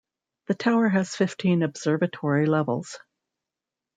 [0.47, 2.97] The tower has fifteen observatory levels.